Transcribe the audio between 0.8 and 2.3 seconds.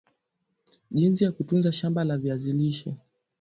jinsi ya kutunza shamba la